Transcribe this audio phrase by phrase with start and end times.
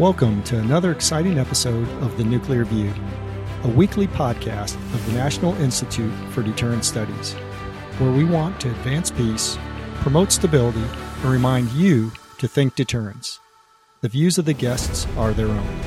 [0.00, 2.90] Welcome to another exciting episode of The Nuclear View,
[3.64, 7.34] a weekly podcast of the National Institute for Deterrence Studies,
[7.98, 9.58] where we want to advance peace,
[9.96, 13.40] promote stability, and remind you to think deterrence.
[14.00, 15.80] The views of the guests are their own.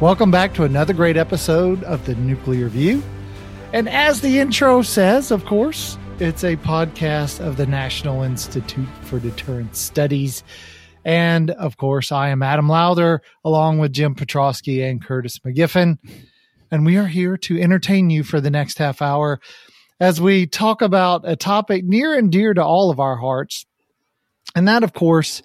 [0.00, 3.02] Welcome back to another great episode of The Nuclear View.
[3.72, 9.18] And as the intro says, of course, it's a podcast of the National Institute for
[9.18, 10.44] Deterrence Studies.
[11.04, 15.98] And of course, I am Adam Lowther, along with Jim Petrosky and Curtis McGiffin.
[16.70, 19.40] And we are here to entertain you for the next half hour
[20.00, 23.66] as we talk about a topic near and dear to all of our hearts.
[24.54, 25.42] And that, of course,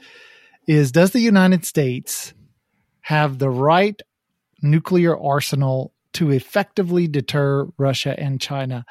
[0.68, 2.34] is Does the United States
[3.02, 4.00] have the right
[4.62, 8.86] nuclear arsenal to effectively deter Russia and China?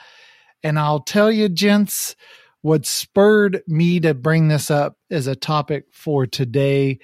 [0.63, 2.17] And I'll tell you, gents,
[2.63, 6.99] what spurred me to bring this up as a topic for today,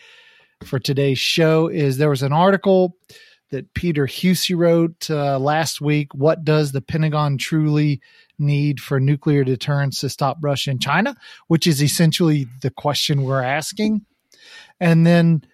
[0.65, 2.97] for today's show, is there was an article
[3.51, 6.13] that Peter Huessy wrote uh, last week.
[6.13, 8.01] What does the Pentagon truly
[8.39, 11.15] need for nuclear deterrence to stop Russia and China?
[11.47, 14.05] Which is essentially the question we're asking.
[14.81, 15.45] And then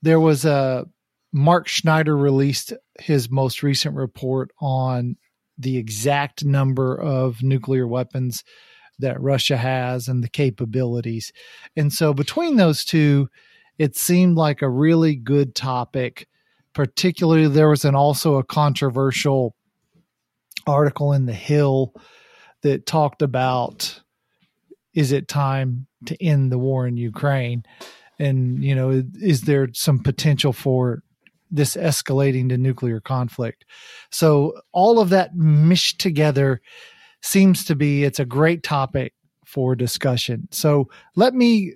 [0.00, 0.86] there was a
[1.32, 5.16] Mark Schneider released his most recent report on
[5.58, 8.44] the exact number of nuclear weapons
[8.98, 11.32] that Russia has and the capabilities.
[11.76, 13.28] And so between those two,
[13.78, 16.28] it seemed like a really good topic.
[16.74, 19.54] Particularly, there was an also a controversial
[20.66, 21.94] article in the Hill
[22.62, 24.00] that talked about
[24.94, 27.64] is it time to end the war in Ukraine?
[28.18, 31.02] And, you know, is there some potential for
[31.50, 33.64] this escalating to nuclear conflict?
[34.10, 36.60] So all of that mished together
[37.22, 39.14] seems to be it's a great topic
[39.46, 40.48] for discussion.
[40.50, 41.74] So let me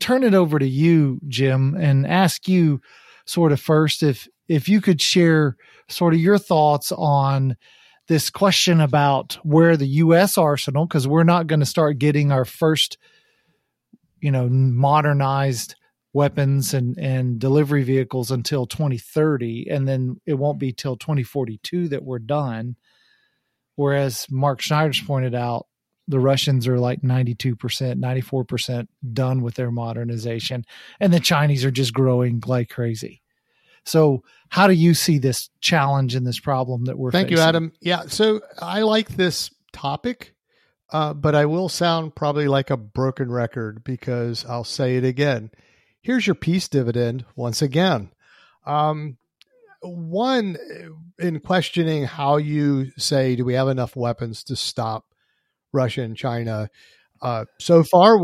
[0.00, 2.80] turn it over to you, Jim, and ask you
[3.26, 5.56] sort of first if if you could share
[5.88, 7.56] sort of your thoughts on
[8.08, 10.38] this question about where the U.S.
[10.38, 12.96] arsenal, because we're not going to start getting our first,
[14.20, 15.74] you know, modernized
[16.14, 22.02] weapons and and delivery vehicles until 2030, and then it won't be till 2042 that
[22.02, 22.76] we're done.
[23.78, 25.68] Whereas Mark Schneider's pointed out,
[26.08, 30.64] the Russians are like 92%, 94% done with their modernization,
[30.98, 33.22] and the Chinese are just growing like crazy.
[33.84, 37.26] So, how do you see this challenge and this problem that we're facing?
[37.26, 37.44] Thank facing?
[37.44, 37.72] you, Adam.
[37.80, 40.34] Yeah, so I like this topic,
[40.90, 45.52] uh, but I will sound probably like a broken record because I'll say it again.
[46.02, 48.10] Here's your peace dividend once again.
[48.66, 49.18] Um,
[49.82, 50.56] one
[51.18, 55.04] in questioning how you say, do we have enough weapons to stop
[55.72, 56.68] Russia and China?
[57.20, 58.18] Uh, so far,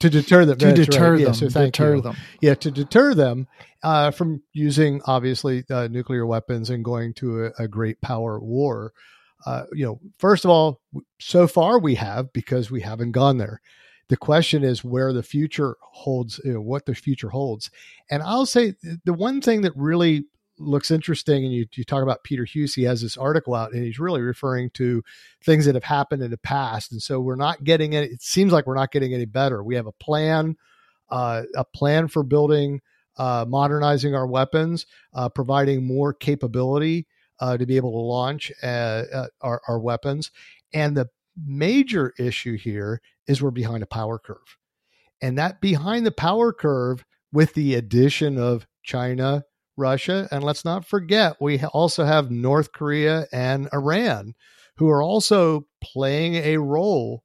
[0.00, 1.18] to deter them, to That's deter right.
[1.18, 2.02] them, Yeah, so deter you.
[2.02, 2.16] them.
[2.40, 3.46] Yeah, to deter them
[3.82, 8.92] uh, from using obviously uh, nuclear weapons and going to a, a great power war.
[9.46, 10.80] Uh, you know, first of all,
[11.20, 13.60] so far we have because we haven't gone there.
[14.08, 17.70] The question is where the future holds, you know, what the future holds.
[18.10, 20.24] And I'll say the one thing that really
[20.58, 23.84] looks interesting, and you, you talk about Peter Huessy, he has this article out, and
[23.84, 25.02] he's really referring to
[25.42, 26.92] things that have happened in the past.
[26.92, 28.10] And so we're not getting it.
[28.10, 29.62] It seems like we're not getting any better.
[29.62, 30.56] We have a plan,
[31.10, 32.80] uh, a plan for building,
[33.16, 37.06] uh, modernizing our weapons, uh, providing more capability
[37.40, 38.66] uh, to be able to launch uh,
[39.12, 40.30] uh, our, our weapons.
[40.72, 44.56] And the major issue here is we're behind a power curve.
[45.20, 49.44] And that behind the power curve, with the addition of China,
[49.76, 54.34] Russia, and let's not forget, we also have North Korea and Iran,
[54.76, 57.22] who are also playing a role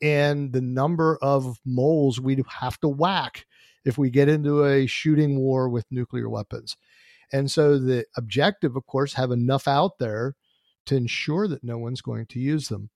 [0.00, 3.46] in the number of moles we'd have to whack
[3.84, 6.76] if we get into a shooting war with nuclear weapons.
[7.32, 10.34] And so the objective, of course, have enough out there
[10.86, 12.90] to ensure that no one's going to use them.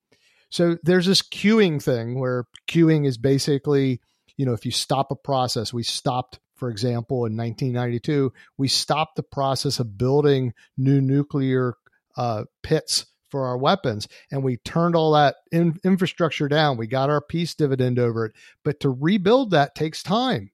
[0.50, 4.00] So there's this queuing thing where queuing is basically,
[4.36, 9.16] you know, if you stop a process, we stopped, for example, in 1992, we stopped
[9.16, 11.74] the process of building new nuclear
[12.16, 16.78] uh, pits for our weapons and we turned all that in, infrastructure down.
[16.78, 18.32] We got our peace dividend over it.
[18.64, 20.52] But to rebuild that takes time.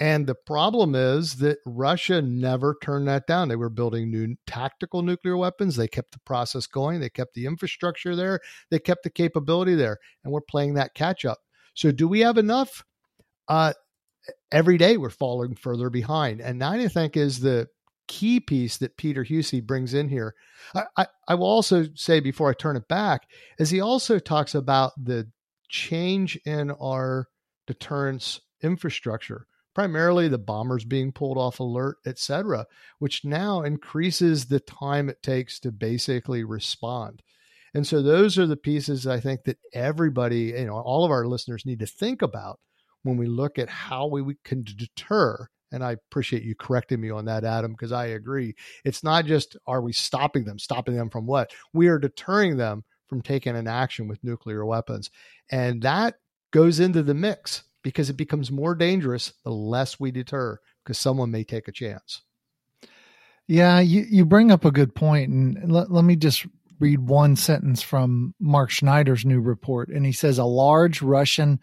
[0.00, 3.46] And the problem is that Russia never turned that down.
[3.46, 5.76] They were building new tactical nuclear weapons.
[5.76, 6.98] They kept the process going.
[6.98, 8.40] They kept the infrastructure there.
[8.72, 9.98] They kept the capability there.
[10.24, 11.38] And we're playing that catch up.
[11.74, 12.82] So, do we have enough?
[13.46, 13.74] Uh,
[14.52, 16.40] every day we're falling further behind.
[16.40, 17.68] And that, I think, is the
[18.08, 20.34] key piece that Peter Huessy brings in here.
[20.74, 23.22] I, I, I will also say before I turn it back,
[23.58, 25.28] is he also talks about the
[25.68, 27.26] change in our
[27.66, 32.66] deterrence infrastructure primarily the bombers being pulled off alert, etc.,
[32.98, 37.22] which now increases the time it takes to basically respond.
[37.72, 41.26] And so those are the pieces I think that everybody, you know, all of our
[41.26, 42.58] listeners need to think about
[43.02, 45.48] when we look at how we, can deter.
[45.72, 48.54] And I appreciate you correcting me on that, Adam, because I agree.
[48.84, 51.52] It's not just are we stopping them, stopping them from what?
[51.72, 55.10] We are deterring them from taking an action with nuclear weapons.
[55.50, 56.16] And that
[56.50, 61.30] goes into the mix because it becomes more dangerous the less we deter because someone
[61.30, 62.22] may take a chance.
[63.46, 66.46] Yeah, you, you bring up a good point, and let, let me just
[66.78, 69.88] read one sentence from Mark Schneider's new report.
[69.88, 71.60] And he says a large Russian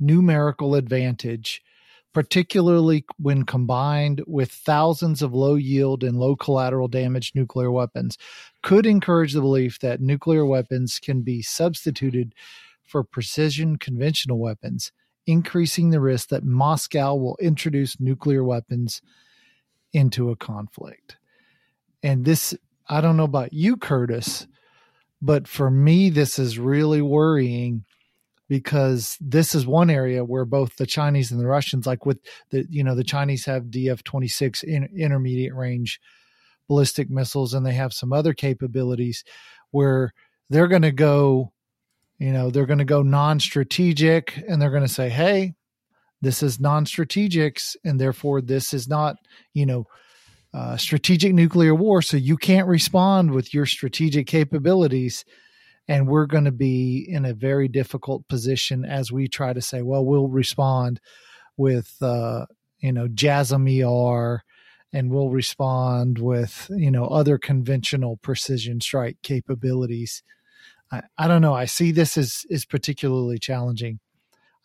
[0.00, 1.62] numerical advantage,
[2.12, 8.18] particularly when combined with thousands of low yield and low collateral damage nuclear weapons,
[8.62, 12.34] could encourage the belief that nuclear weapons can be substituted
[12.82, 14.90] for precision conventional weapons
[15.26, 19.00] increasing the risk that Moscow will introduce nuclear weapons
[19.92, 21.16] into a conflict.
[22.02, 22.54] And this,
[22.88, 24.46] I don't know about you, Curtis,
[25.22, 27.84] but for me, this is really worrying
[28.50, 32.18] because this is one area where both the Chinese and the Russians, like with
[32.50, 36.00] the, you know, the Chinese have DF 26 in, intermediate range
[36.66, 39.22] ballistic missiles and they have some other capabilities
[39.70, 40.12] where
[40.50, 41.52] they're going to go
[42.18, 45.52] you know they're going to go non-strategic and they're going to say hey
[46.20, 49.16] this is non-strategics and therefore this is not
[49.52, 49.84] you know
[50.54, 55.24] uh, strategic nuclear war so you can't respond with your strategic capabilities
[55.90, 59.82] and we're going to be in a very difficult position as we try to say
[59.82, 61.00] well we'll respond
[61.56, 62.46] with uh,
[62.78, 64.42] you know JASSM ER
[64.92, 70.22] and we'll respond with you know other conventional precision strike capabilities
[70.90, 71.54] I, I don't know.
[71.54, 74.00] I see this as is particularly challenging.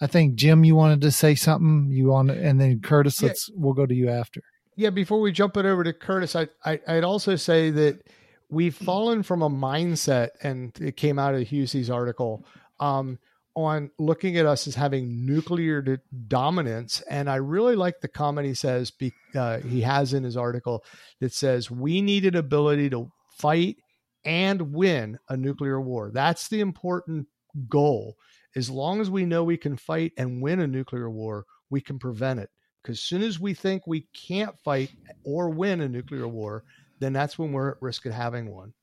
[0.01, 1.91] I think Jim, you wanted to say something.
[1.91, 3.21] You want, and then Curtis.
[3.21, 3.27] Yeah.
[3.27, 4.41] Let's we'll go to you after.
[4.75, 8.01] Yeah, before we jump it over to Curtis, I, I I'd also say that
[8.49, 12.45] we've fallen from a mindset, and it came out of Huessy's article
[12.79, 13.19] um,
[13.55, 17.01] on looking at us as having nuclear dominance.
[17.09, 20.83] And I really like the comment he says be, uh, he has in his article
[21.21, 23.77] that says we need an ability to fight
[24.25, 26.11] and win a nuclear war.
[26.13, 27.27] That's the important
[27.69, 28.15] goal.
[28.55, 31.99] As long as we know we can fight and win a nuclear war, we can
[31.99, 32.49] prevent it.
[32.81, 34.91] Because as soon as we think we can't fight
[35.23, 36.63] or win a nuclear war,
[36.99, 38.73] then that's when we're at risk of having one.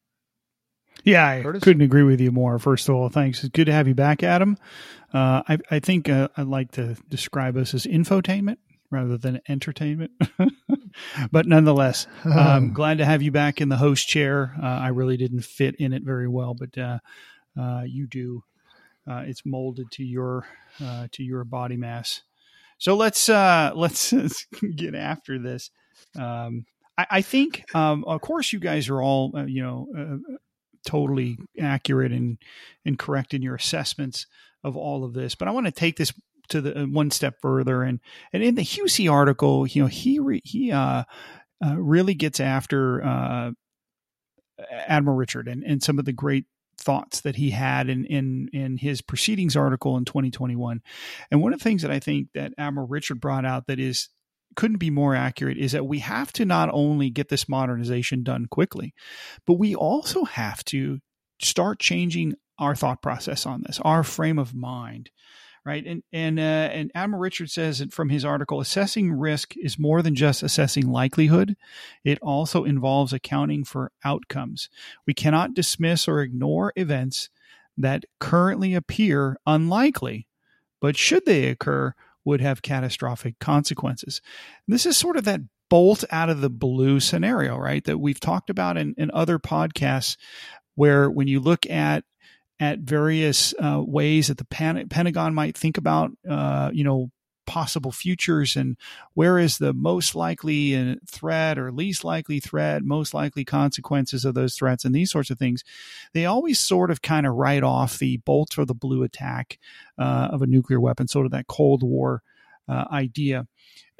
[1.05, 1.62] Yeah, I Curtis?
[1.62, 2.59] couldn't agree with you more.
[2.59, 3.43] First of all, thanks.
[3.43, 4.56] It's good to have you back, Adam.
[5.12, 8.59] Uh, I, I, think uh, I'd like to describe us as infotainment
[8.91, 10.12] rather than entertainment.
[11.32, 14.55] but nonetheless, I'm glad to have you back in the host chair.
[14.62, 16.99] Uh, I really didn't fit in it very well, but uh,
[17.59, 18.44] uh, you do.
[19.11, 20.47] Uh, it's molded to your
[20.81, 22.23] uh, to your body mass.
[22.79, 25.70] So let's uh, let's, let's get after this.
[26.17, 26.67] Um,
[26.98, 30.20] I, I, think, um, of course, you guys are all you know
[30.86, 32.38] totally accurate and
[32.84, 34.26] and correct in your assessments
[34.64, 35.34] of all of this.
[35.34, 36.12] But I want to take this
[36.48, 38.00] to the uh, one step further and
[38.32, 41.04] and in the Huessy article, you know, he re, he uh,
[41.64, 43.50] uh, really gets after uh,
[44.70, 46.46] Admiral Richard and and some of the great
[46.78, 50.82] thoughts that he had in in in his proceedings article in 2021.
[51.30, 54.08] And one of the things that I think that Admiral Richard brought out that is
[54.56, 58.47] couldn't be more accurate is that we have to not only get this modernization done
[58.47, 58.94] quickly,
[59.47, 61.00] but we also have to
[61.40, 65.11] start changing our thought process on this, our frame of mind
[65.64, 65.85] right?
[65.87, 66.42] And and uh,
[66.73, 71.56] and Admiral Richard says from his article, assessing risk is more than just assessing likelihood.
[72.04, 74.68] It also involves accounting for outcomes.
[75.06, 77.30] We cannot dismiss or ignore events
[77.76, 80.26] that currently appear unlikely,
[80.80, 81.94] but should they occur,
[82.25, 84.21] would have catastrophic consequences.
[84.69, 87.83] This is sort of that bolt out of the blue scenario, right?
[87.85, 90.17] That we've talked about in, in other podcasts
[90.75, 92.05] where when you look at
[92.61, 97.11] at various uh, ways that the Pentagon might think about, uh, you know,
[97.46, 98.76] possible futures and
[99.14, 104.34] where is the most likely uh, threat or least likely threat, most likely consequences of
[104.34, 105.64] those threats, and these sorts of things.
[106.12, 109.58] They always sort of kind of write off the bolt or the blue attack
[109.99, 112.22] uh, of a nuclear weapon, sort of that Cold War
[112.68, 113.46] uh, idea.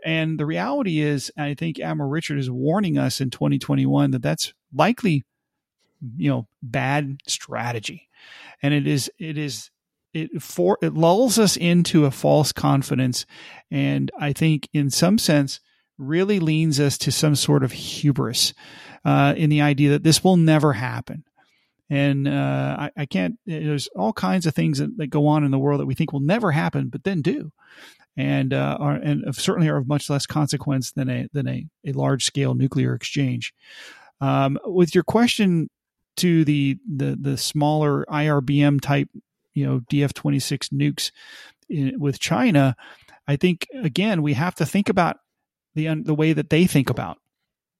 [0.04, 4.52] And the reality is, I think Admiral Richard is warning us in 2021 that that's
[4.75, 5.25] likely,
[6.16, 8.08] you know, bad strategy
[8.62, 9.70] and it is it is
[10.14, 13.26] it for it lulls us into a false confidence
[13.71, 15.61] and i think in some sense
[15.99, 18.54] really leans us to some sort of hubris
[19.04, 21.25] uh, in the idea that this will never happen
[21.90, 25.50] and uh, I, I, can't there's all kinds of things that, that, go on in
[25.50, 27.52] the world that we think will never happen but then do
[28.16, 31.92] and uh, are and certainly are of much less consequence than a than a, a
[31.92, 33.54] large scale nuclear exchange.
[34.21, 35.71] Um, with your question
[36.16, 39.09] to the the the smaller IRBM type,
[39.54, 41.11] you know, DF twenty six nukes
[41.68, 42.76] in, with China,
[43.26, 45.18] I think again we have to think about
[45.75, 47.18] the the way that they think about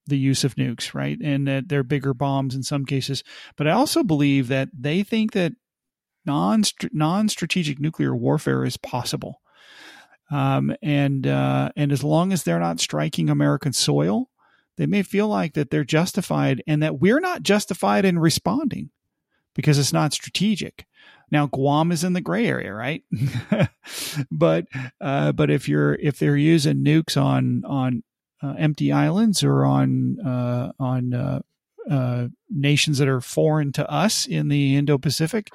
[0.07, 1.19] the use of nukes, right?
[1.23, 3.23] And that they're bigger bombs in some cases.
[3.57, 5.53] But I also believe that they think that
[6.25, 6.63] non
[6.93, 9.41] non strategic nuclear warfare is possible.
[10.31, 14.31] Um, and uh, and as long as they're not striking American soil,
[14.77, 18.91] they may feel like that they're justified, and that we're not justified in responding
[19.55, 20.87] because it's not strategic.
[21.33, 23.03] Now Guam is in the gray area, right?
[24.31, 24.67] but
[25.01, 28.05] uh, but if you're if they're using nukes on on
[28.43, 31.41] uh, empty islands or on uh, on uh,
[31.91, 35.49] uh, nations that are foreign to us in the Indo-Pacific,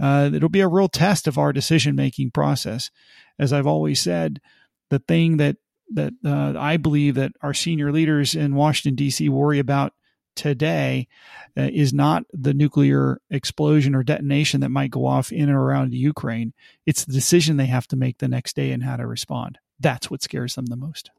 [0.00, 2.90] uh, it'll be a real test of our decision-making process.
[3.38, 4.40] As I've always said,
[4.88, 5.56] the thing that
[5.92, 9.28] that I believe that our senior leaders in Washington D.C.
[9.28, 9.92] worry about
[10.34, 11.08] today
[11.56, 15.94] uh, is not the nuclear explosion or detonation that might go off in and around
[15.94, 16.52] Ukraine.
[16.86, 19.58] It's the decision they have to make the next day and how to respond.
[19.78, 21.10] That's what scares them the most.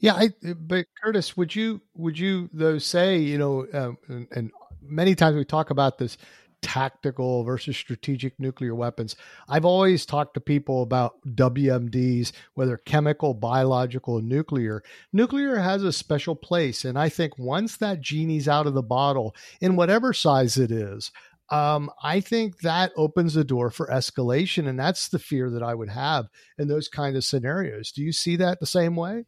[0.00, 4.50] Yeah, I, but Curtis, would you would you though say you know, um, and, and
[4.82, 6.18] many times we talk about this
[6.62, 9.16] tactical versus strategic nuclear weapons.
[9.48, 14.82] I've always talked to people about WMDs, whether chemical, biological, nuclear.
[15.12, 16.84] Nuclear has a special place.
[16.84, 21.10] And I think once that genie's out of the bottle, in whatever size it is,
[21.50, 24.68] um, I think that opens the door for escalation.
[24.68, 26.26] And that's the fear that I would have
[26.58, 27.90] in those kind of scenarios.
[27.90, 29.24] Do you see that the same way?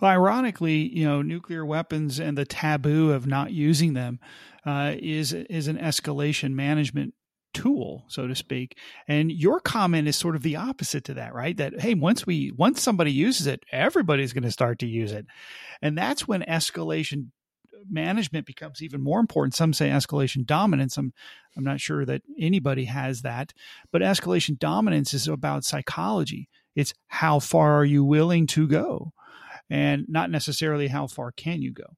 [0.00, 4.18] Well, ironically, you know, nuclear weapons and the taboo of not using them
[4.68, 7.14] uh, is is an escalation management
[7.54, 8.76] tool so to speak
[9.08, 12.52] and your comment is sort of the opposite to that right that hey once we
[12.52, 15.26] once somebody uses it everybody's going to start to use it
[15.80, 17.28] and that's when escalation
[17.88, 19.54] management becomes even more important.
[19.54, 20.96] Some say escalation dominance.
[20.96, 21.12] I'm
[21.56, 23.52] I'm not sure that anybody has that,
[23.92, 26.48] but escalation dominance is about psychology.
[26.74, 29.12] It's how far are you willing to go,
[29.70, 31.96] and not necessarily how far can you go.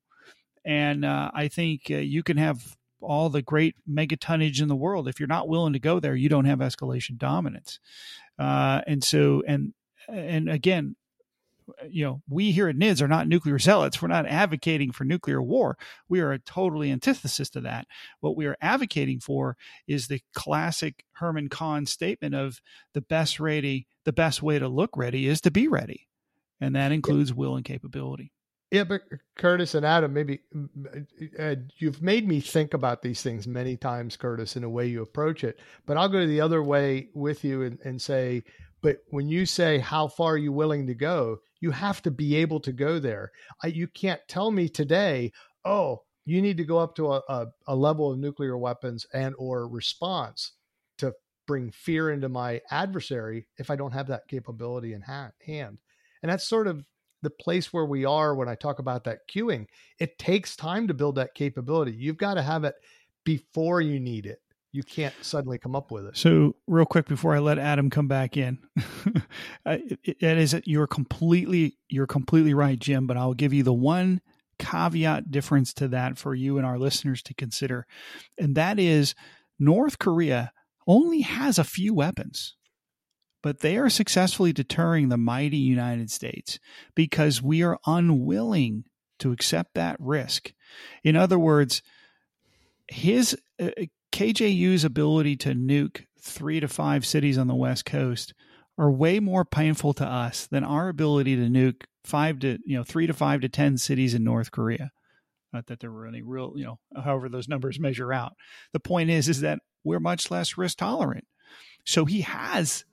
[0.64, 5.08] And uh, I think uh, you can have all the great megatonnage in the world.
[5.08, 7.80] If you're not willing to go there, you don't have escalation dominance.
[8.38, 9.72] Uh, and so, and
[10.08, 10.96] and again,
[11.88, 14.00] you know, we here at NIDS are not nuclear zealots.
[14.00, 15.76] We're not advocating for nuclear war.
[16.08, 17.86] We are a totally antithesis to that.
[18.20, 22.60] What we are advocating for is the classic Herman Kahn statement of
[22.92, 26.08] the best ready, the best way to look ready is to be ready.
[26.60, 28.32] And that includes will and capability.
[28.70, 29.02] Yeah, but
[29.36, 30.40] Curtis and Adam, maybe
[31.38, 35.02] uh, you've made me think about these things many times, Curtis, in a way you
[35.02, 35.58] approach it.
[35.86, 38.44] But I'll go the other way with you and, and say,
[38.80, 42.36] but when you say how far are you willing to go, you have to be
[42.36, 43.32] able to go there.
[43.62, 45.32] I, you can't tell me today,
[45.64, 49.34] oh, you need to go up to a, a, a level of nuclear weapons and
[49.36, 50.52] or response
[50.98, 51.12] to
[51.46, 55.78] bring fear into my adversary if I don't have that capability in hand.
[56.22, 56.84] And that's sort of
[57.22, 59.66] the place where we are when I talk about that queuing.
[59.98, 61.92] It takes time to build that capability.
[61.92, 62.74] You've got to have it
[63.24, 64.40] before you need it
[64.72, 66.16] you can't suddenly come up with it.
[66.16, 68.58] So, real quick before I let Adam come back in,
[69.66, 73.06] it is that you're completely you're completely right, Jim.
[73.06, 74.20] But I'll give you the one
[74.58, 77.86] caveat difference to that for you and our listeners to consider,
[78.38, 79.14] and that is
[79.58, 80.52] North Korea
[80.86, 82.56] only has a few weapons.
[83.42, 86.58] But they are successfully deterring the mighty United States
[86.94, 88.84] because we are unwilling
[89.20, 90.52] to accept that risk.
[91.02, 91.82] In other words,
[92.88, 93.70] his uh,
[94.12, 98.34] KJU's ability to nuke three to five cities on the West Coast
[98.76, 102.82] are way more painful to us than our ability to nuke five to you know
[102.82, 104.90] three to five to ten cities in North Korea.
[105.52, 108.32] Not that there were any real you know however those numbers measure out.
[108.72, 111.24] The point is is that we're much less risk tolerant.
[111.86, 112.84] So he has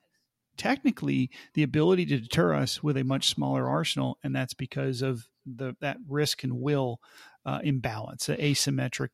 [0.58, 5.28] technically the ability to deter us with a much smaller arsenal, and that's because of
[5.46, 7.00] the that risk and will
[7.46, 9.10] uh, imbalance, the asymmetric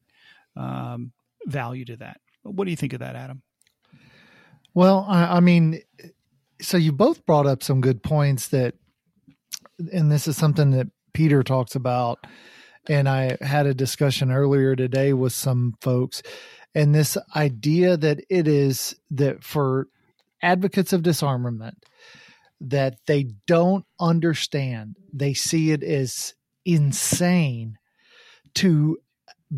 [0.56, 1.12] um,
[1.46, 2.20] value to that.
[2.44, 3.42] What do you think of that, Adam?
[4.74, 5.82] Well, I, I mean,
[6.62, 8.74] so you both brought up some good points that,
[9.92, 12.26] and this is something that Peter talks about.
[12.90, 16.22] And I had a discussion earlier today with some folks,
[16.76, 19.88] and this idea that it is that for
[20.44, 21.84] advocates of disarmament,
[22.62, 26.34] that they don't understand, they see it as
[26.66, 27.78] insane
[28.56, 28.98] to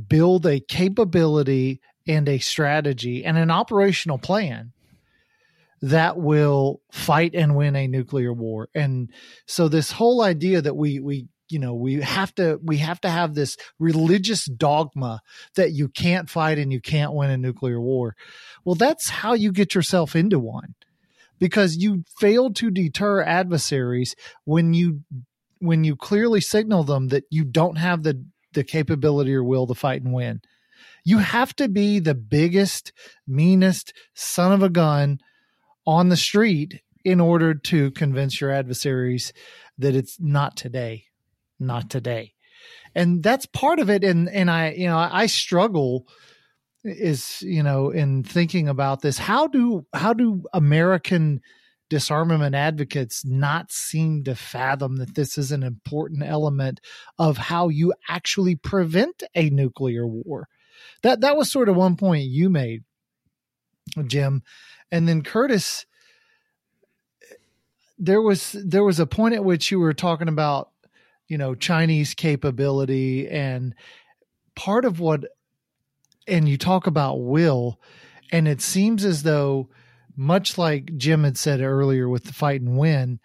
[0.07, 4.71] build a capability and a strategy and an operational plan
[5.81, 8.69] that will fight and win a nuclear war.
[8.73, 9.11] And
[9.45, 13.09] so this whole idea that we we you know we have to we have to
[13.09, 15.21] have this religious dogma
[15.55, 18.15] that you can't fight and you can't win a nuclear war.
[18.63, 20.75] Well that's how you get yourself into one
[21.39, 25.01] because you fail to deter adversaries when you
[25.59, 29.75] when you clearly signal them that you don't have the the capability or will to
[29.75, 30.41] fight and win.
[31.03, 32.91] You have to be the biggest
[33.27, 35.19] meanest son of a gun
[35.85, 39.31] on the street in order to convince your adversaries
[39.77, 41.05] that it's not today
[41.59, 42.33] not today.
[42.93, 44.03] And that's part of it.
[44.03, 46.07] And, and I, you know, I struggle
[46.83, 51.41] is, you know, in thinking about this, how do, how do American
[51.89, 56.79] disarmament advocates not seem to fathom that this is an important element
[57.19, 60.47] of how you actually prevent a nuclear war?
[61.01, 62.83] That, that was sort of one point you made,
[64.05, 64.43] Jim.
[64.91, 65.85] And then Curtis,
[67.97, 70.69] there was there was a point at which you were talking about
[71.27, 73.75] you know Chinese capability and
[74.55, 75.25] part of what
[76.27, 77.79] and you talk about will
[78.31, 79.69] and it seems as though
[80.15, 83.19] much like Jim had said earlier with the fight and win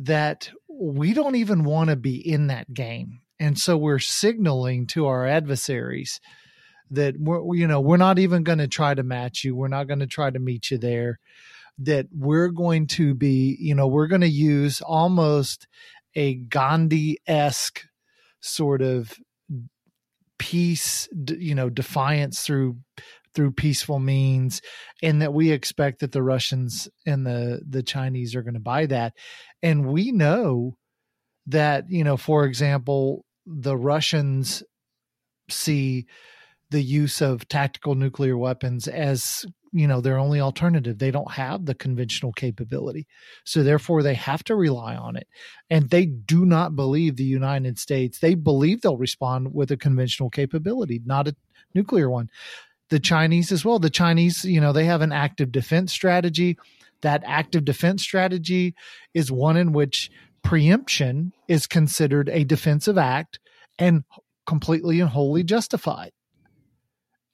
[0.00, 3.20] that we don't even want to be in that game.
[3.38, 6.20] And so we're signaling to our adversaries
[6.90, 9.56] that we're you know we're not even going to try to match you.
[9.56, 11.18] We're not going to try to meet you there.
[11.78, 15.66] That we're going to be you know we're going to use almost
[16.14, 17.82] a Gandhi esque
[18.40, 19.14] sort of
[20.38, 22.76] peace, you know, defiance through
[23.34, 24.60] through peaceful means,
[25.02, 28.86] and that we expect that the Russians and the the Chinese are going to buy
[28.86, 29.14] that,
[29.62, 30.76] and we know
[31.46, 34.62] that you know, for example, the Russians
[35.48, 36.06] see
[36.70, 41.64] the use of tactical nuclear weapons as you know their only alternative they don't have
[41.64, 43.06] the conventional capability.
[43.44, 45.26] So therefore they have to rely on it.
[45.70, 50.30] And they do not believe the united states they believe they'll respond with a conventional
[50.30, 51.36] capability not a
[51.74, 52.30] nuclear one.
[52.90, 56.58] The chinese as well the chinese you know they have an active defense strategy.
[57.00, 58.76] That active defense strategy
[59.12, 60.10] is one in which
[60.42, 63.40] preemption is considered a defensive act
[63.78, 64.04] and
[64.46, 66.12] completely and wholly justified.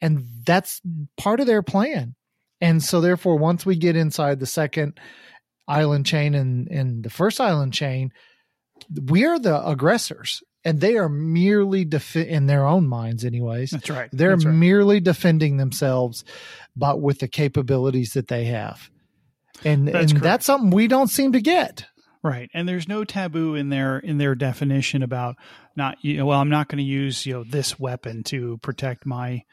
[0.00, 0.80] And that's
[1.16, 2.14] part of their plan
[2.60, 4.98] and so therefore, once we get inside the second
[5.66, 8.12] island chain and, and the first island chain,
[9.06, 13.90] we are the aggressors and they are merely defi- in their own minds anyways that's
[13.90, 14.08] right.
[14.12, 14.54] they're that's right.
[14.54, 16.24] merely defending themselves
[16.78, 18.88] but with the capabilities that they have.
[19.64, 21.86] And that's, and that's something we don't seem to get
[22.22, 22.50] right.
[22.54, 25.36] And there's no taboo in their in their definition about
[25.76, 29.06] not you know well i'm not going to use you know this weapon to protect
[29.06, 29.44] my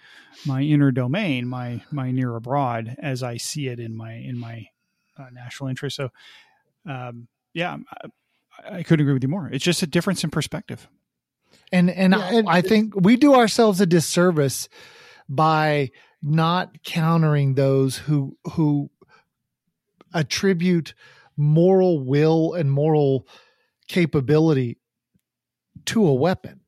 [0.45, 4.67] my inner domain my my near abroad as i see it in my in my
[5.17, 5.95] uh, national interest.
[5.95, 6.09] So
[6.85, 7.77] um, yeah
[8.63, 9.49] I, I, couldn't agree with you more.
[9.51, 10.87] It's just a difference in perspective.
[11.71, 14.69] And and, yeah, and I, I think we do ourselves a disservice
[15.27, 18.89] by not countering those who who
[20.13, 20.93] attribute
[21.37, 23.27] moral will and moral
[23.87, 24.79] capability
[25.85, 26.61] to a weapon.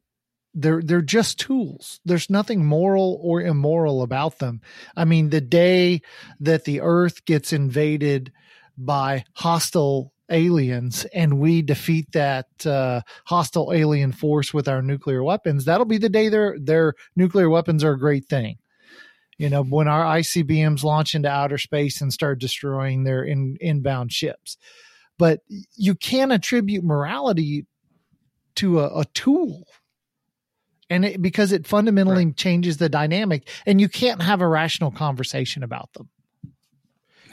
[0.53, 1.99] They're they're just tools.
[2.03, 4.61] There's nothing moral or immoral about them.
[4.95, 6.01] I mean, the day
[6.39, 8.31] that the earth gets invaded
[8.77, 15.65] by hostile aliens and we defeat that uh, hostile alien force with our nuclear weapons,
[15.65, 18.57] that'll be the day their their nuclear weapons are a great thing.
[19.37, 24.11] You know, when our ICBMs launch into outer space and start destroying their in, inbound
[24.11, 24.57] ships.
[25.19, 25.41] But
[25.75, 27.65] you can't attribute morality
[28.55, 29.67] to a, a tool
[30.89, 32.35] and it, because it fundamentally right.
[32.35, 36.09] changes the dynamic and you can't have a rational conversation about them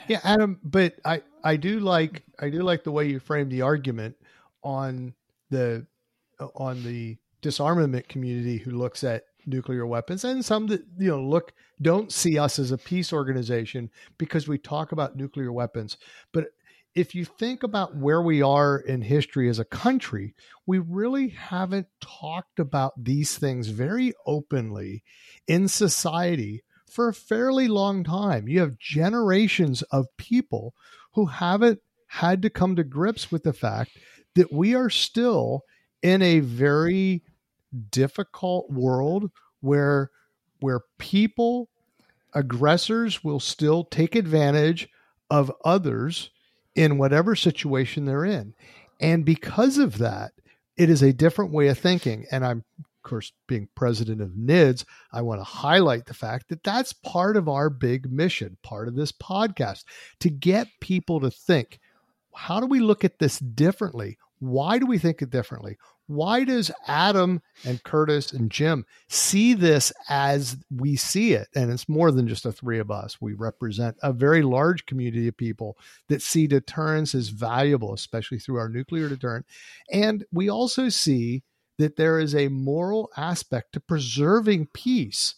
[0.07, 3.61] yeah adam but i i do like i do like the way you frame the
[3.61, 4.15] argument
[4.63, 5.13] on
[5.49, 5.85] the
[6.55, 11.53] on the disarmament community who looks at nuclear weapons and some that you know look
[11.81, 15.97] don't see us as a peace organization because we talk about nuclear weapons
[16.31, 16.47] but
[16.95, 20.33] if you think about where we are in history as a country,
[20.65, 25.03] we really haven't talked about these things very openly
[25.45, 28.47] in society for a fairly long time.
[28.47, 30.73] You have generations of people
[31.13, 33.91] who haven't had to come to grips with the fact
[34.35, 35.63] that we are still
[36.01, 37.23] in a very
[37.91, 40.11] difficult world where
[40.59, 41.69] where people
[42.33, 44.89] aggressors will still take advantage
[45.29, 46.29] of others
[46.75, 48.53] in whatever situation they're in.
[48.99, 50.33] And because of that,
[50.77, 52.25] it is a different way of thinking.
[52.31, 56.63] And I'm of course, being president of NIDS, I want to highlight the fact that
[56.63, 59.83] that's part of our big mission, part of this podcast,
[60.21, 61.79] to get people to think
[62.35, 64.17] how do we look at this differently?
[64.39, 65.77] Why do we think it differently?
[66.07, 71.47] Why does Adam and Curtis and Jim see this as we see it?
[71.55, 73.19] And it's more than just the three of us.
[73.19, 75.77] We represent a very large community of people
[76.09, 79.45] that see deterrence as valuable, especially through our nuclear deterrent.
[79.91, 81.43] And we also see
[81.77, 85.35] that there is a moral aspect to preserving peace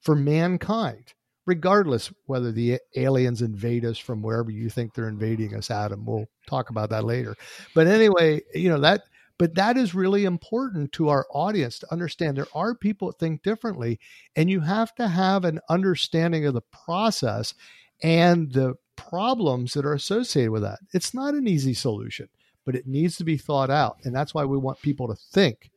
[0.00, 1.14] for mankind
[1.46, 6.26] regardless whether the aliens invade us from wherever you think they're invading us adam we'll
[6.46, 7.34] talk about that later
[7.74, 9.02] but anyway you know that
[9.40, 13.42] but that is really important to our audience to understand there are people that think
[13.42, 13.98] differently,
[14.36, 17.54] and you have to have an understanding of the process
[18.02, 20.80] and the problems that are associated with that.
[20.92, 22.28] It's not an easy solution,
[22.66, 23.96] but it needs to be thought out.
[24.04, 25.70] And that's why we want people to think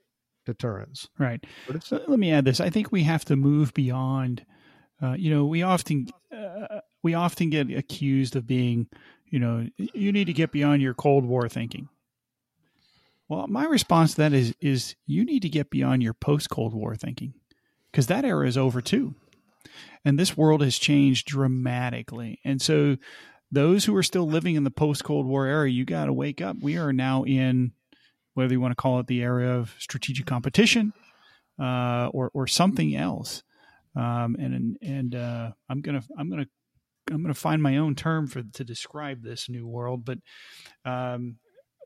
[0.46, 1.08] deterrence.
[1.18, 1.42] Right.
[1.80, 2.60] So let me add this.
[2.60, 4.46] I think we have to move beyond.
[5.02, 8.88] Uh, you know, we often uh, we often get accused of being,
[9.26, 11.88] you know, you need to get beyond your Cold War thinking.
[13.30, 16.74] Well, my response to that is is you need to get beyond your post Cold
[16.74, 17.34] War thinking
[17.92, 19.16] because that era is over too.
[20.06, 22.40] And this world has changed dramatically.
[22.44, 22.98] And so
[23.52, 26.42] those who are still living in the post Cold War era, you got to wake
[26.42, 26.58] up.
[26.62, 27.72] We are now in
[28.34, 30.94] whether you want to call it the era of strategic competition
[31.62, 33.44] uh, or or something else.
[33.96, 36.48] Um, and and uh, I'm gonna I'm gonna
[37.12, 40.18] I'm gonna find my own term for to describe this new world, but
[40.86, 41.38] um,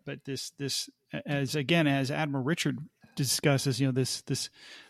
[0.07, 0.89] but this this
[1.25, 2.79] as again as Admiral Richard
[3.15, 4.49] discusses, you know this this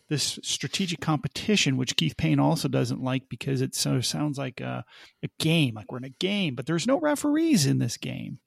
[0.10, 4.86] this strategic competition, which Keith Payne also doesn't like because it so sounds like a,
[5.24, 8.40] a game, like we're in a game, but there's no referees in this game.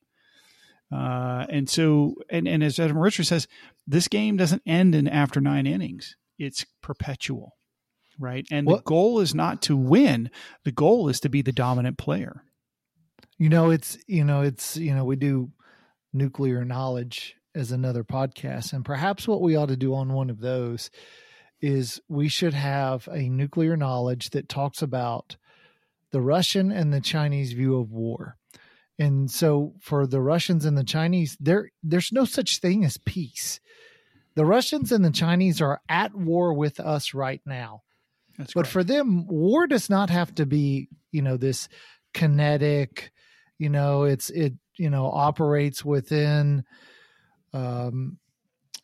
[0.90, 3.46] Uh, and so, and, and as Admiral Richard says,
[3.86, 7.56] this game doesn't end in after nine innings; it's perpetual,
[8.18, 8.46] right?
[8.50, 8.76] And what?
[8.76, 10.30] the goal is not to win;
[10.64, 12.44] the goal is to be the dominant player.
[13.38, 15.50] You know, it's you know, it's you know, we do
[16.12, 18.72] nuclear knowledge as another podcast.
[18.72, 20.90] And perhaps what we ought to do on one of those
[21.60, 25.36] is we should have a nuclear knowledge that talks about
[26.10, 28.36] the Russian and the Chinese view of war.
[28.98, 33.60] And so for the Russians and the Chinese, there there's no such thing as peace.
[34.34, 37.82] The Russians and the Chinese are at war with us right now.
[38.38, 38.72] That's but correct.
[38.72, 41.68] for them, war does not have to be, you know, this
[42.14, 43.10] kinetic,
[43.58, 46.64] you know, it's it you know operates within
[47.52, 48.16] um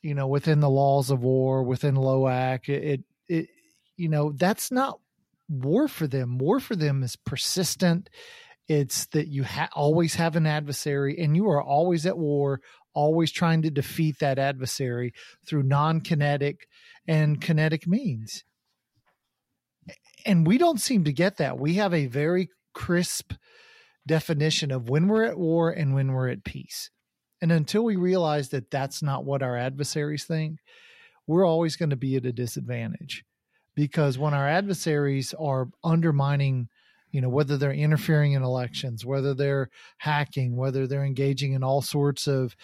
[0.02, 2.68] you know within the laws of war within loac.
[2.68, 3.48] It, it, it
[3.96, 5.00] you know that's not
[5.48, 6.36] war for them.
[6.36, 8.10] War for them is persistent.
[8.68, 12.60] It's that you ha- always have an adversary and you are always at war
[12.92, 15.12] always trying to defeat that adversary
[15.46, 16.66] through non-kinetic
[17.06, 18.42] and kinetic means.
[20.24, 21.58] And we don't seem to get that.
[21.58, 23.32] We have a very crisp
[24.06, 26.90] definition of when we're at war and when we're at peace.
[27.42, 30.60] And until we realize that that's not what our adversaries think,
[31.26, 33.24] we're always going to be at a disadvantage.
[33.74, 36.68] Because when our adversaries are undermining,
[37.10, 41.82] you know, whether they're interfering in elections, whether they're hacking, whether they're engaging in all
[41.82, 42.56] sorts of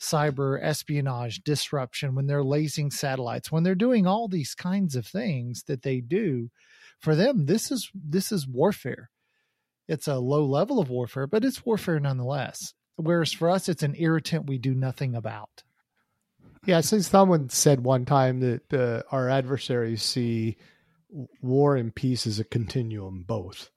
[0.00, 5.64] cyber espionage, disruption, when they're lasing satellites, when they're doing all these kinds of things
[5.64, 6.50] that they do,
[6.98, 9.10] for them, this is this is warfare
[9.88, 12.74] it's a low level of warfare, but it's warfare nonetheless.
[12.96, 15.62] Whereas for us, it's an irritant we do nothing about.
[16.64, 20.56] Yeah, since someone said one time that uh, our adversaries see
[21.40, 23.70] war and peace as a continuum, both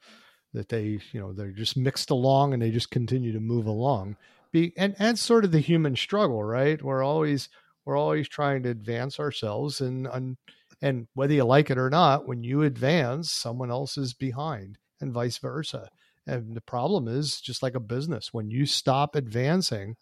[0.53, 4.17] that they, you know, they're just mixed along and they just continue to move along.
[4.51, 6.81] Be and and sort of the human struggle, right?
[6.81, 7.49] We're always
[7.85, 10.37] we're always trying to advance ourselves, and and,
[10.81, 15.13] and whether you like it or not, when you advance, someone else is behind, and
[15.13, 15.89] vice versa.
[16.29, 19.95] And the problem is just like a business, when you stop advancing,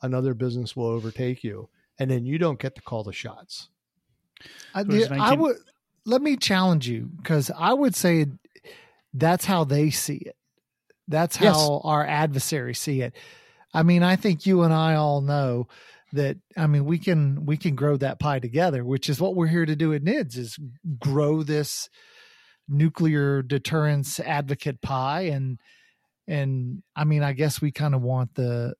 [0.00, 1.68] another business will overtake you,
[1.98, 3.68] and then you don't get to call the shots.
[4.74, 5.56] I, I would
[6.06, 8.26] let me challenge you because I would say
[9.12, 10.36] that's how they see it.
[11.06, 11.80] That's how yes.
[11.84, 13.14] our adversaries see it.
[13.72, 15.68] I mean, I think you and I all know
[16.12, 19.48] that I mean we can we can grow that pie together, which is what we're
[19.48, 20.58] here to do at NIDS is
[20.98, 21.90] grow this
[22.68, 25.58] nuclear deterrence advocate pie and
[26.26, 28.74] and I mean I guess we kind of want the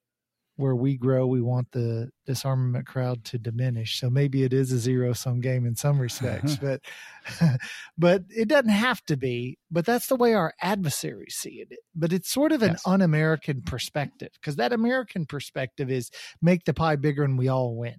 [0.57, 3.99] where we grow we want the disarmament crowd to diminish.
[3.99, 6.81] So maybe it is a zero sum game in some respects but
[7.99, 11.79] but it doesn't have to be but that's the way our adversaries see it.
[11.95, 12.83] But it's sort of an yes.
[12.87, 17.97] un-american perspective because that american perspective is make the pie bigger and we all win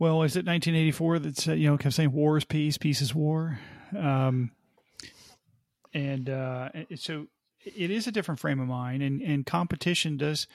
[0.00, 3.14] Well, is it 1984 that said, you know kept saying war is peace, peace is
[3.14, 3.60] war,
[3.94, 4.50] um,
[5.92, 7.26] and uh, so
[7.62, 10.46] it is a different frame of mind, and, and competition does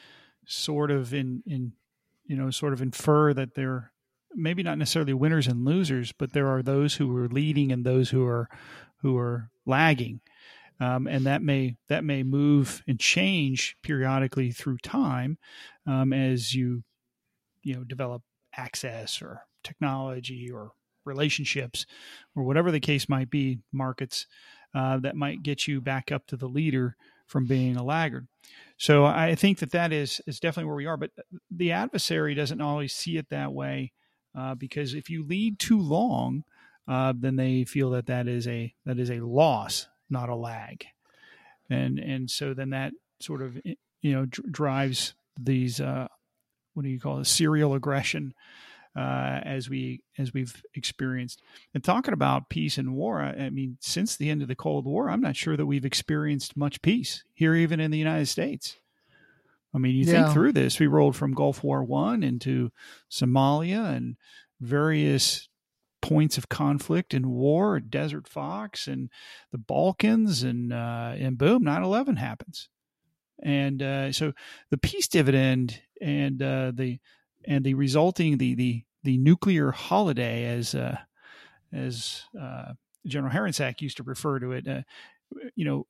[0.48, 1.74] sort of in in
[2.26, 3.92] you know sort of infer that there
[4.34, 8.10] maybe not necessarily winners and losers, but there are those who are leading and those
[8.10, 8.50] who are
[9.04, 10.22] who are lagging,
[10.80, 15.38] um, and that may that may move and change periodically through time
[15.86, 16.84] um, as you
[17.62, 18.24] you know develop
[18.58, 20.72] access or technology or
[21.06, 21.86] relationships
[22.36, 24.26] or whatever the case might be, markets
[24.74, 26.96] uh, that might get you back up to the leader
[27.28, 28.28] from being a laggard.
[28.78, 30.98] So I think that that is is definitely where we are.
[30.98, 31.12] But
[31.50, 33.94] the adversary doesn't always see it that way
[34.38, 36.44] uh, because if you lead too long,
[36.88, 40.86] uh, then they feel that that is a that is a loss, not a lag,
[41.70, 42.92] and and so then that
[43.22, 46.08] sort of you know dr- drives these uh,
[46.76, 48.34] what do you call it serial aggression
[48.96, 51.42] uh, as we as we've experienced.
[51.74, 55.10] And talking about peace and war, I, mean, since the end of the Cold War,
[55.10, 58.78] I'm not sure that we've experienced much peace here, even in the United States.
[59.74, 60.24] I mean, you yeah.
[60.24, 62.72] think through this, we rolled from Gulf War One into
[63.12, 64.16] Somalia and
[64.62, 65.50] various
[66.02, 69.10] points of conflict and war, Desert Fox and
[69.52, 72.70] the Balkans, and uh, and boom, 9-11 happens.
[73.44, 74.34] And uh, so
[74.70, 77.00] the peace dividend and uh, the
[77.46, 80.98] and the resulting the the the nuclear holiday as uh,
[81.74, 82.74] as uh,
[83.06, 84.68] General Harencak used to refer to it.
[84.68, 84.82] Uh,
[85.56, 85.86] you know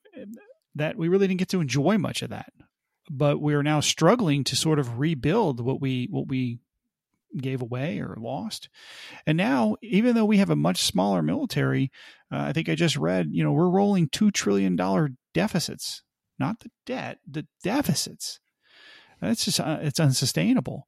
[0.76, 2.52] that we really didn't get to enjoy much of that,
[3.10, 6.60] but we are now struggling to sort of rebuild what we what we
[7.38, 8.70] gave away or lost.
[9.26, 11.92] And now, even though we have a much smaller military,
[12.32, 16.02] uh, I think I just read, you know, we're rolling two trillion dollar deficits,
[16.40, 18.40] not the debt, the deficits.
[19.22, 20.86] That's just uh, it's unsustainable.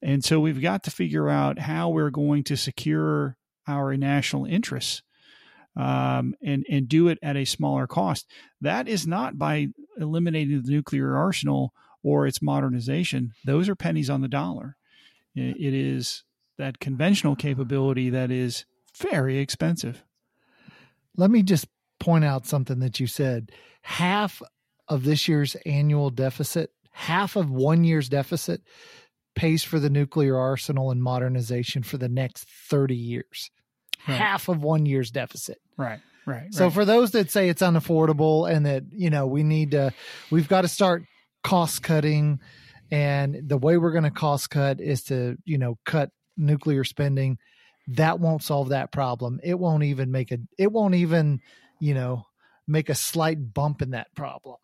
[0.00, 5.02] And so we've got to figure out how we're going to secure our national interests
[5.76, 8.30] um, and, and do it at a smaller cost.
[8.60, 11.72] That is not by eliminating the nuclear arsenal
[12.02, 13.32] or its modernization.
[13.44, 14.76] Those are pennies on the dollar.
[15.34, 16.24] It is
[16.56, 18.64] that conventional capability that is
[18.96, 20.02] very expensive.
[21.16, 21.66] Let me just
[22.00, 23.52] point out something that you said.
[23.82, 24.42] Half
[24.88, 28.62] of this year's annual deficit, half of one year's deficit
[29.34, 33.50] pays for the nuclear arsenal and modernization for the next 30 years.
[34.06, 34.16] Right.
[34.16, 35.58] Half of one year's deficit.
[35.76, 36.00] Right.
[36.26, 36.52] Right.
[36.52, 36.72] So right.
[36.72, 39.92] for those that say it's unaffordable and that, you know, we need to
[40.30, 41.04] we've got to start
[41.42, 42.40] cost cutting
[42.90, 47.38] and the way we're going to cost cut is to, you know, cut nuclear spending,
[47.88, 49.40] that won't solve that problem.
[49.42, 51.40] It won't even make a it won't even,
[51.80, 52.26] you know,
[52.66, 54.56] make a slight bump in that problem.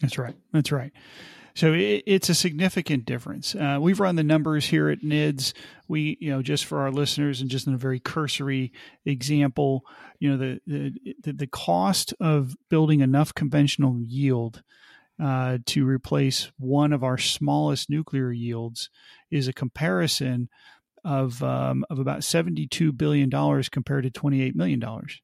[0.00, 0.34] That's right.
[0.52, 0.92] That's right.
[1.54, 3.54] So it, it's a significant difference.
[3.54, 5.52] Uh, we've run the numbers here at NIDS.
[5.86, 8.72] We, you know, just for our listeners and just in a very cursory
[9.04, 9.84] example,
[10.18, 14.62] you know, the the, the cost of building enough conventional yield
[15.22, 18.90] uh, to replace one of our smallest nuclear yields
[19.30, 20.48] is a comparison
[21.04, 25.20] of um, of about seventy two billion dollars compared to twenty eight million dollars.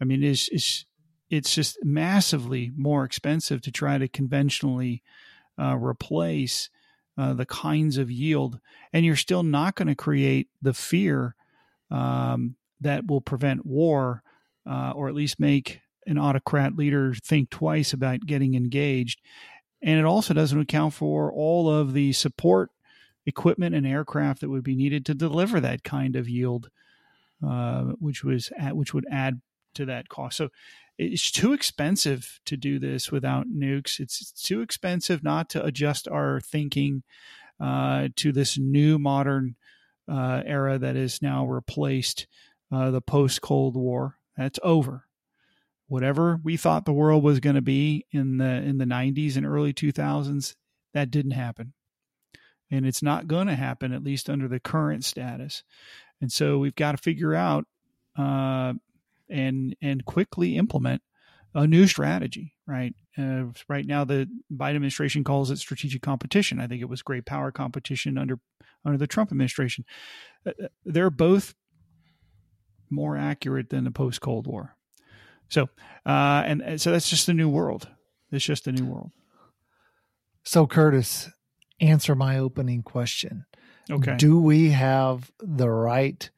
[0.00, 0.86] I mean, it's, it's
[1.30, 5.02] it's just massively more expensive to try to conventionally
[5.58, 6.70] uh, replace
[7.16, 8.60] uh, the kinds of yield,
[8.92, 11.34] and you're still not going to create the fear
[11.90, 14.22] um, that will prevent war,
[14.68, 19.20] uh, or at least make an autocrat leader think twice about getting engaged.
[19.82, 22.70] And it also doesn't account for all of the support
[23.26, 26.70] equipment and aircraft that would be needed to deliver that kind of yield,
[27.46, 29.40] uh, which was at, which would add
[29.74, 30.36] to that cost.
[30.36, 30.48] So
[30.98, 34.00] it's too expensive to do this without nukes.
[34.00, 37.04] It's too expensive not to adjust our thinking
[37.60, 39.54] uh, to this new modern
[40.10, 42.26] uh, era that has now replaced
[42.72, 44.16] uh, the post Cold War.
[44.36, 45.04] That's over.
[45.86, 49.46] Whatever we thought the world was going to be in the in the 90s and
[49.46, 50.54] early 2000s,
[50.92, 51.72] that didn't happen,
[52.70, 55.62] and it's not going to happen at least under the current status.
[56.20, 57.64] And so we've got to figure out
[58.18, 58.74] uh,
[59.28, 61.02] and and quickly implement
[61.54, 62.54] a new strategy.
[62.66, 66.60] Right, uh, right now the Biden administration calls it strategic competition.
[66.60, 68.38] I think it was great power competition under
[68.84, 69.84] under the Trump administration.
[70.46, 71.54] Uh, uh they're both
[72.90, 74.76] more accurate than the post Cold War.
[75.48, 75.68] So,
[76.06, 77.88] uh, and, and so that's just the new world.
[78.30, 79.12] It's just the new world.
[80.44, 81.30] So, Curtis,
[81.80, 83.46] answer my opening question.
[83.90, 84.16] Okay.
[84.16, 86.28] Do we have the right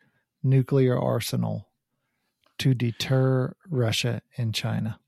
[0.43, 1.69] nuclear arsenal
[2.61, 5.01] to deter Russia and China?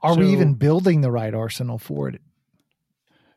[0.00, 2.20] Are so, we even building the right arsenal for it?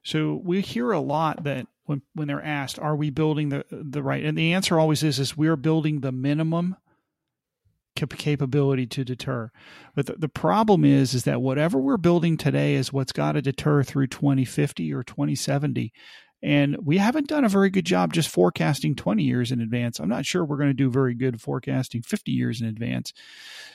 [0.04, 4.04] So we hear a lot that when when they're asked, "Are we building the the
[4.04, 6.76] right?" and the answer always is, "Is we're building the minimum."
[7.96, 9.52] capability to deter.
[9.96, 13.42] But the, the, problem is, is that whatever we're building today is what's got to
[13.42, 15.94] deter through 2050 or 2070.
[16.44, 20.00] And we haven't done a very good job just forecasting 20 years in advance.
[20.00, 23.14] I'm not sure we're going to do very good forecasting 50 years in advance.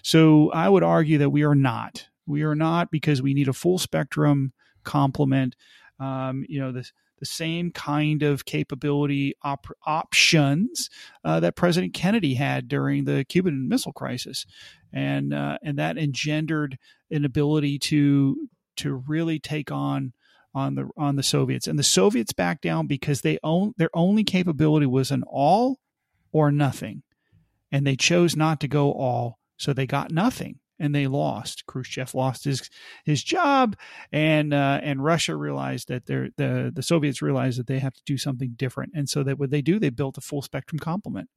[0.03, 2.09] So I would argue that we are not.
[2.27, 4.53] We are not because we need a full spectrum
[4.83, 5.55] complement.
[6.01, 10.91] Um, you know, the, the same kind of capability op- options
[11.25, 14.45] uh, that President Kennedy had during the Cuban Missile Crisis,
[14.93, 16.79] and uh, and that engendered
[17.11, 20.13] an ability to to really take on
[20.57, 21.69] on the on the Soviets.
[21.69, 25.79] And the Soviets backed down because they own their only capability was an all
[26.33, 27.03] or nothing.
[27.71, 31.67] And they chose not to go all, so they got nothing and they lost.
[31.67, 32.71] Khrushchev lost his
[33.05, 33.77] his job,
[34.11, 38.03] and uh, and Russia realized that they the the Soviets realized that they have to
[38.07, 41.29] do something different, and so that what they do, they built a full spectrum complement.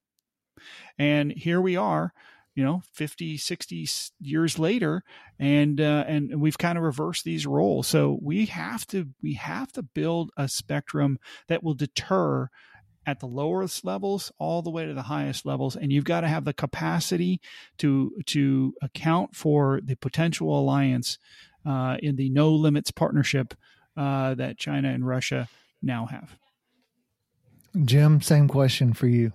[0.98, 2.14] And here we are
[2.56, 3.88] you know 50 60
[4.20, 5.04] years later
[5.38, 9.72] and uh, and we've kind of reversed these roles so we have to we have
[9.74, 12.50] to build a spectrum that will deter
[13.06, 16.28] at the lowest levels all the way to the highest levels and you've got to
[16.28, 17.40] have the capacity
[17.78, 21.18] to to account for the potential alliance
[21.66, 23.54] uh, in the no limits partnership
[23.98, 25.50] uh, that China and Russia
[25.82, 26.36] now have.
[27.86, 29.32] Jim, same question for you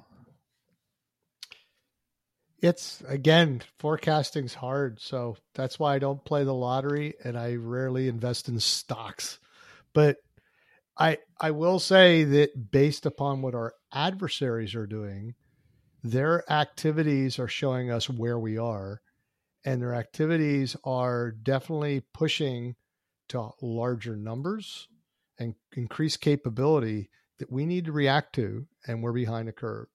[2.64, 8.08] it's again forecasting's hard so that's why i don't play the lottery and i rarely
[8.08, 9.38] invest in stocks.
[9.92, 10.16] But
[10.98, 15.34] i i will say that based upon what our adversaries are doing
[16.02, 19.02] their activities are showing us where we are
[19.66, 22.76] and their activities are definitely pushing
[23.28, 24.88] to larger numbers
[25.38, 29.86] and increased capability that we need to react to and we're behind the curve.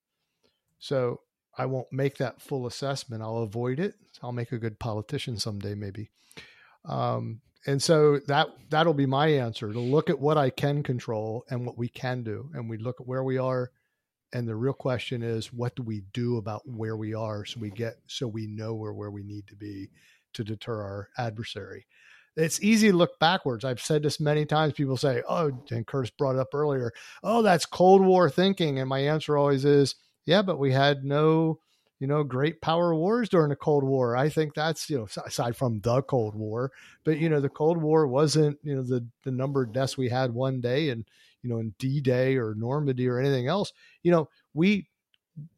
[0.80, 1.22] So
[1.60, 3.22] I won't make that full assessment.
[3.22, 3.96] I'll avoid it.
[4.24, 6.10] I'll make a good politician someday, maybe.
[6.86, 11.44] Um, and so that that'll be my answer to look at what I can control
[11.50, 13.72] and what we can do, and we look at where we are.
[14.32, 17.72] And the real question is, what do we do about where we are, so we
[17.72, 19.90] get so we know where where we need to be
[20.34, 21.88] to deter our adversary.
[22.38, 23.66] It's easy to look backwards.
[23.66, 24.74] I've said this many times.
[24.74, 26.94] People say, "Oh," and Curtis brought it up earlier.
[27.22, 29.96] "Oh, that's Cold War thinking," and my answer always is
[30.30, 31.60] yeah, but we had no,
[32.00, 34.16] you know, great power wars during the Cold War.
[34.16, 36.72] I think that's, you know, aside from the Cold War,
[37.04, 40.08] but, you know, the Cold War wasn't, you know, the, the number of deaths we
[40.08, 41.04] had one day and,
[41.42, 43.74] you know, in D Day or Normandy or anything else.
[44.04, 44.88] You know, we,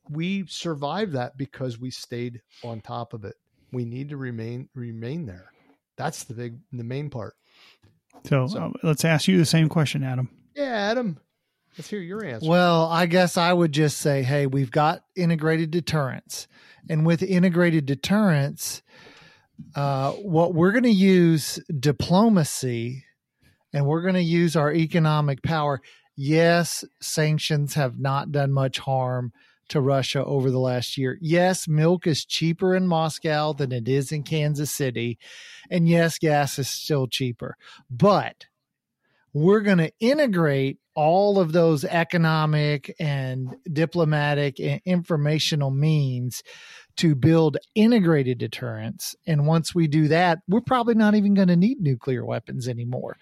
[0.09, 3.35] we survived that because we stayed on top of it.
[3.73, 5.51] We need to remain, remain there.
[5.97, 7.35] That's the big, the main part.
[8.23, 10.29] So, so uh, let's ask you the same question, Adam.
[10.55, 11.19] Yeah, Adam.
[11.77, 12.49] Let's hear your answer.
[12.49, 16.47] Well, I guess I would just say, hey, we've got integrated deterrence.
[16.89, 18.81] And with integrated deterrence,
[19.75, 23.05] uh, what we're going to use diplomacy
[23.73, 25.81] and we're going to use our economic power.
[26.15, 29.31] Yes, sanctions have not done much harm
[29.69, 31.17] to Russia over the last year.
[31.21, 35.17] Yes, milk is cheaper in Moscow than it is in Kansas City.
[35.69, 37.55] And yes, gas is still cheaper.
[37.89, 38.47] But
[39.33, 46.43] we're going to integrate all of those economic and diplomatic and informational means
[46.97, 49.15] to build integrated deterrence.
[49.25, 53.17] And once we do that, we're probably not even going to need nuclear weapons anymore.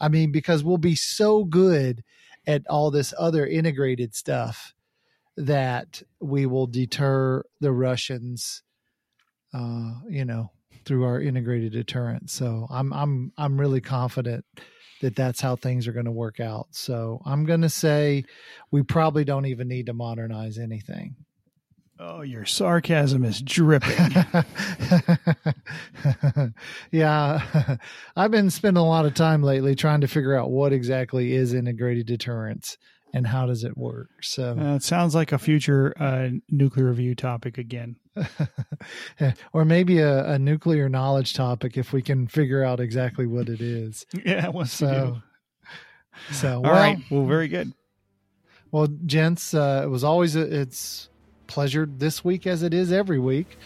[0.00, 2.04] I mean, because we'll be so good
[2.46, 4.74] at all this other integrated stuff
[5.36, 8.62] that we will deter the Russians,
[9.54, 10.50] uh, you know,
[10.84, 12.32] through our integrated deterrence.
[12.32, 14.44] So I'm I'm I'm really confident
[15.00, 16.68] that that's how things are going to work out.
[16.72, 18.24] So I'm going to say
[18.70, 21.16] we probably don't even need to modernize anything.
[22.00, 23.90] Oh, your sarcasm is dripping.
[26.92, 27.76] yeah.
[28.16, 31.54] I've been spending a lot of time lately trying to figure out what exactly is
[31.54, 32.78] integrated deterrence
[33.12, 34.08] and how does it work.
[34.22, 37.96] So uh, it sounds like a future uh, nuclear review topic again.
[39.52, 43.60] or maybe a, a, nuclear knowledge topic if we can figure out exactly what it
[43.60, 44.04] is.
[44.24, 45.22] Yeah, so,
[46.32, 46.98] so all well, right.
[47.10, 47.72] Well, very good.
[48.72, 51.08] Well, gents, uh, it was always a, it's
[51.46, 53.56] pleasure this week as it is every week.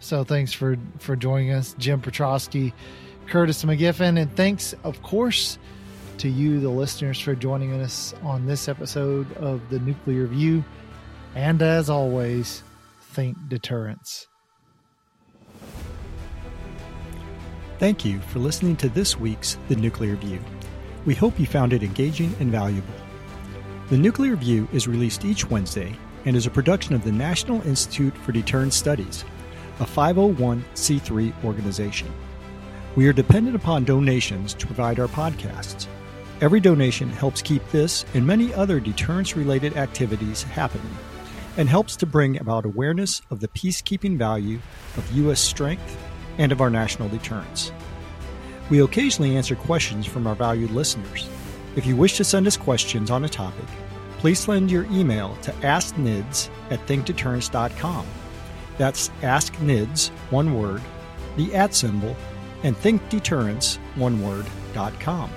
[0.00, 2.72] So thanks for for joining us, Jim Petrosky,
[3.26, 5.58] Curtis McGiffin, and thanks, of course,
[6.20, 10.62] to you, the listeners, for joining us on this episode of the Nuclear View.
[11.34, 12.62] And as always,
[13.00, 14.26] think deterrence.
[17.78, 20.38] Thank you for listening to this week's The Nuclear View.
[21.06, 22.92] We hope you found it engaging and valuable.
[23.88, 25.96] The Nuclear View is released each Wednesday
[26.26, 29.24] and is a production of the National Institute for Deterrence Studies,
[29.78, 32.12] a 501c3 organization.
[32.94, 35.86] We are dependent upon donations to provide our podcasts.
[36.40, 40.96] Every donation helps keep this and many other deterrence related activities happening
[41.58, 44.58] and helps to bring about awareness of the peacekeeping value
[44.96, 45.38] of U.S.
[45.38, 45.98] strength
[46.38, 47.72] and of our national deterrence.
[48.70, 51.28] We occasionally answer questions from our valued listeners.
[51.76, 53.66] If you wish to send us questions on a topic,
[54.16, 58.06] please send your email to asknids at thinkdeterrence.com.
[58.78, 60.80] That's asknids, one word,
[61.36, 62.16] the at symbol,
[62.62, 65.30] and thinkdeterrence, one word, dot com.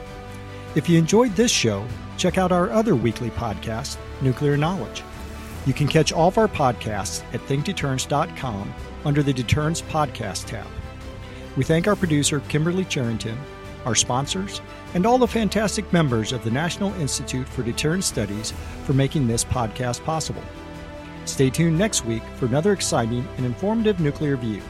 [0.76, 1.86] If you enjoyed this show,
[2.18, 5.04] check out our other weekly podcast, Nuclear Knowledge.
[5.68, 8.74] You can catch all of our podcasts at thinkdeterrence.com
[9.06, 10.66] under the Deterrence Podcast tab.
[11.56, 13.38] We thank our producer, Kimberly Charrington,
[13.86, 14.62] our sponsors,
[14.96, 18.52] and all the fantastic members of the National Institute for Deterrence Studies
[18.86, 20.44] for making this podcast possible.
[21.26, 24.62] Stay tuned next week for another exciting and informative nuclear view,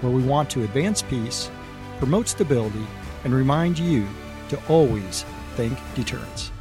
[0.00, 1.50] where we want to advance peace,
[1.98, 2.86] promote stability,
[3.24, 4.08] and remind you
[4.48, 5.26] to always
[5.56, 6.52] think deterrence.